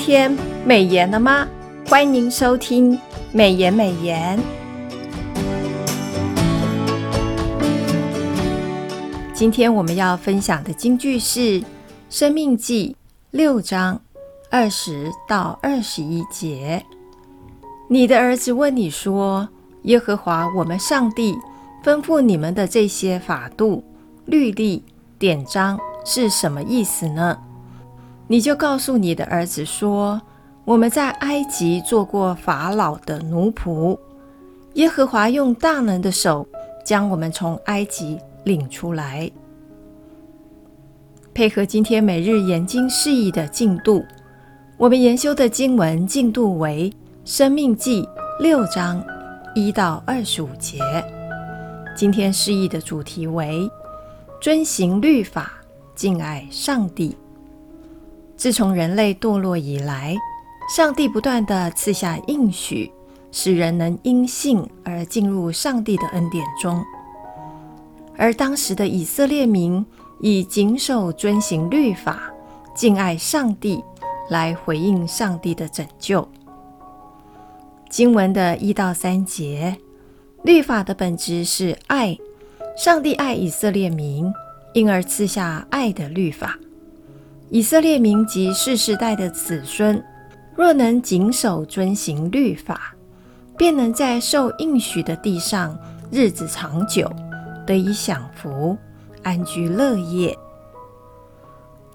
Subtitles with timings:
[0.00, 0.34] 天
[0.64, 1.46] 美颜了吗？
[1.86, 2.98] 欢迎收听
[3.32, 4.40] 美颜美颜。
[9.34, 11.60] 今天我们要分享的金句是
[12.08, 12.96] 《生命记》
[13.30, 14.00] 六章
[14.50, 16.82] 二十到二十一节。
[17.86, 19.50] 你的儿子问你说
[19.84, 21.36] ：“耶和华我们上帝
[21.84, 23.84] 吩咐你们的这些法度、
[24.24, 24.82] 律例、
[25.18, 27.36] 典章是什么意思呢？”
[28.30, 30.22] 你就告诉你的儿子说
[30.64, 33.98] ：“我们在埃及做过法老的奴仆，
[34.74, 36.46] 耶和华用大能的手
[36.84, 39.28] 将我们从埃及领出来。”
[41.34, 44.04] 配合今天每日研经释义的进度，
[44.76, 46.88] 我们研修的经文进度为
[47.24, 48.02] 《生命记》
[48.40, 49.04] 六章
[49.56, 50.78] 一到二十五节。
[51.96, 53.68] 今天释义的主题为
[54.40, 55.52] “遵行律法，
[55.96, 57.16] 敬爱上帝”。
[58.40, 60.16] 自从人类堕落以来，
[60.74, 62.90] 上帝不断地赐下应许，
[63.30, 66.82] 使人能因信而进入上帝的恩典中。
[68.16, 69.84] 而当时的以色列民
[70.20, 72.32] 以谨守遵行律法、
[72.74, 73.84] 敬爱上帝
[74.30, 76.26] 来回应上帝的拯救。
[77.90, 79.76] 经文的一到三节，
[80.44, 82.16] 律法的本质是爱，
[82.74, 84.32] 上帝爱以色列民，
[84.72, 86.58] 因而赐下爱的律法。
[87.50, 90.00] 以色列民及世世代的子孙，
[90.54, 92.94] 若能谨守遵行律法，
[93.58, 95.76] 便能在受应许的地上
[96.12, 97.10] 日子长久，
[97.66, 98.78] 得以享福，
[99.24, 100.36] 安居乐业。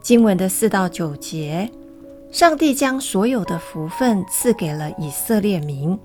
[0.00, 1.68] 经文的四到九节，
[2.30, 5.98] 上帝将所有的福分赐给了以色列民，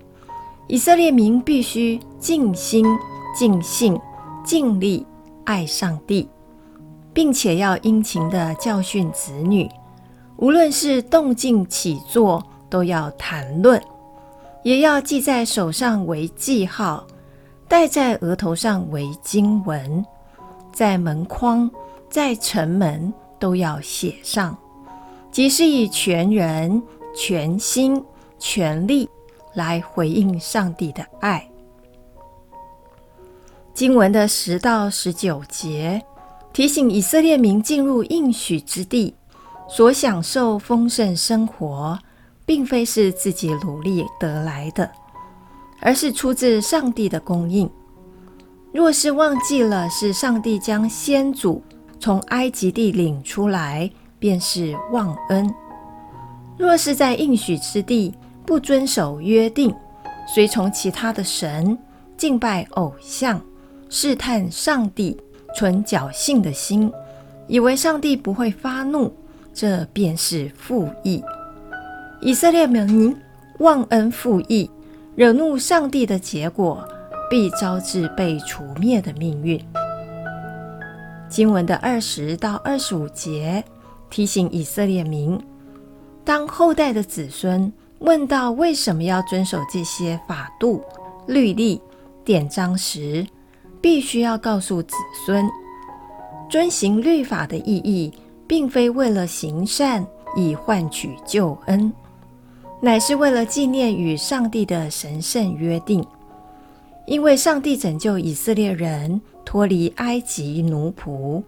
[0.67, 2.83] 以色列民必须尽心、
[3.37, 3.99] 尽性、
[4.43, 5.05] 尽力
[5.43, 6.27] 爱上帝。
[7.15, 9.69] 并且要殷勤地教训子女，
[10.35, 13.79] 无论是动静起坐，都要谈论；
[14.63, 17.07] 也要记在手上为记号，
[17.69, 20.05] 戴在额头上为经文，
[20.73, 21.71] 在门框、
[22.09, 24.55] 在城门都要写上，
[25.31, 26.83] 即是以全人、
[27.15, 28.03] 全心、
[28.37, 29.09] 全力
[29.53, 31.49] 来回应上帝的爱。
[33.73, 36.03] 经文的十到十九节。
[36.55, 39.13] 提醒以色列民进入应许之地，
[39.67, 41.99] 所享受丰盛生活，
[42.45, 44.89] 并非是自己努力得来的，
[45.81, 47.69] 而是出自上帝的供应。
[48.71, 51.61] 若是忘记了是上帝将先祖
[51.99, 55.53] 从埃及地领出来，便是忘恩。
[56.57, 58.13] 若是在应许之地
[58.45, 59.75] 不遵守约定，
[60.33, 61.77] 随从其他的神，
[62.15, 63.41] 敬拜偶像，
[63.89, 65.19] 试探上帝。
[65.55, 66.91] 存侥幸的心，
[67.47, 69.13] 以为上帝不会发怒，
[69.53, 71.23] 这便是负义。
[72.21, 73.15] 以色列民
[73.59, 74.69] 忘恩负义，
[75.15, 76.87] 惹怒上帝的结果，
[77.29, 79.63] 必招致被除灭的命运。
[81.29, 83.63] 经文的二十到二十五节
[84.09, 85.39] 提醒以色列民：
[86.23, 90.83] 当后代的子孙问到为什么要遵守这些法度、
[91.27, 91.81] 律例、
[92.23, 93.25] 典章时，
[93.85, 94.95] 必须要告诉子
[95.27, 95.47] 孙，
[96.49, 98.11] 遵行律法的意义，
[98.47, 100.03] 并非为了行善
[100.35, 101.93] 以换取救恩，
[102.81, 106.03] 乃是为了纪念与上帝的神圣约定。
[107.05, 111.43] 因为上帝拯救以色列人脱离埃及奴仆，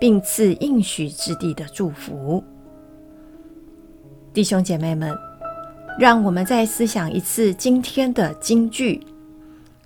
[0.00, 2.42] 并赐应许之地的祝福。
[4.32, 5.16] 弟兄姐妹们，
[6.00, 9.00] 让我们再思想一次今天的金句。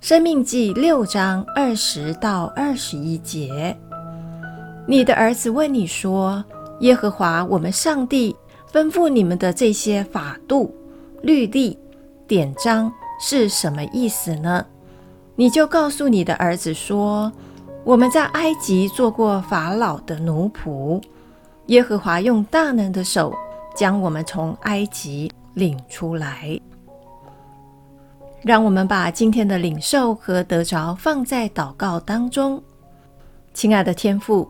[0.01, 3.77] 生命记六章二十到二十一节，
[4.87, 6.43] 你的儿子问你说
[6.81, 8.35] ：“耶和华我们上帝
[8.73, 10.73] 吩咐你们的这些法度、
[11.21, 11.77] 律例、
[12.27, 14.65] 典章是什么意思呢？”
[15.37, 17.31] 你就告诉你的儿子说
[17.85, 20.99] ：“我们在埃及做过法老的奴仆，
[21.67, 23.31] 耶和华用大能的手
[23.75, 26.59] 将我们从埃及领出来。”
[28.43, 32.61] 让我们把今天的领受和得着放在祷告当中。
[33.53, 34.49] 亲爱的天父，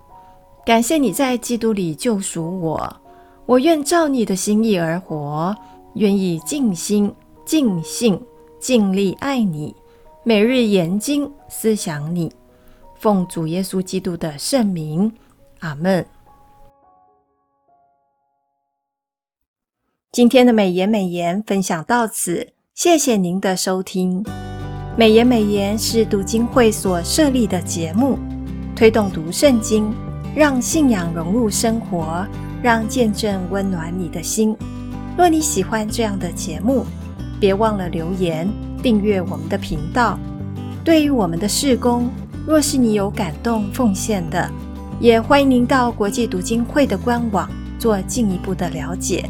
[0.65, 3.01] 感谢你在基督里救赎我，
[3.45, 5.53] 我愿照你的心意而活，
[5.95, 7.13] 愿意尽心、
[7.45, 8.21] 尽性、
[8.59, 9.75] 尽力爱你，
[10.23, 12.31] 每日研经思想你。
[12.95, 15.11] 奉主耶稣基督的圣名，
[15.59, 16.05] 阿门。
[20.11, 22.53] 今天的美言美言分享到此。
[22.73, 24.23] 谢谢您的收听。
[24.97, 28.17] 美言美言是读经会所设立的节目，
[28.75, 29.93] 推动读圣经，
[30.33, 32.25] 让信仰融入生活，
[32.63, 34.55] 让见证温暖你的心。
[35.17, 36.85] 若你喜欢这样的节目，
[37.39, 38.49] 别忘了留言
[38.81, 40.17] 订阅我们的频道。
[40.83, 42.09] 对于我们的事工，
[42.47, 44.49] 若是你有感动奉献的，
[44.99, 47.47] 也欢迎您到国际读经会的官网
[47.77, 49.29] 做进一步的了解。